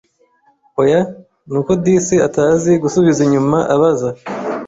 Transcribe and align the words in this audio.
oya 0.81 0.99
nuko 1.49 1.71
disi 1.83 2.15
atazi 2.27 2.71
gusubiza 2.83 3.19
inyuma 3.27 3.57
abaza 3.73 4.09